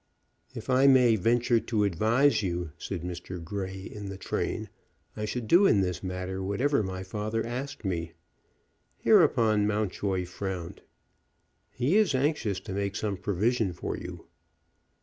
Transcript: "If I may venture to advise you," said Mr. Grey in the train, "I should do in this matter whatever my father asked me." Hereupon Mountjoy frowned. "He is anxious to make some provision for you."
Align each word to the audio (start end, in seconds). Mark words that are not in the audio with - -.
"If 0.55 0.67
I 0.67 0.87
may 0.87 1.15
venture 1.15 1.59
to 1.59 1.83
advise 1.83 2.41
you," 2.41 2.71
said 2.79 3.03
Mr. 3.03 3.39
Grey 3.43 3.77
in 3.83 4.09
the 4.09 4.17
train, 4.17 4.67
"I 5.15 5.25
should 5.25 5.47
do 5.47 5.67
in 5.67 5.81
this 5.81 6.01
matter 6.01 6.41
whatever 6.41 6.81
my 6.81 7.03
father 7.03 7.45
asked 7.45 7.85
me." 7.85 8.13
Hereupon 8.97 9.67
Mountjoy 9.67 10.25
frowned. 10.25 10.81
"He 11.69 11.97
is 11.97 12.15
anxious 12.15 12.59
to 12.61 12.73
make 12.73 12.95
some 12.95 13.15
provision 13.15 13.73
for 13.73 13.95
you." 13.95 14.25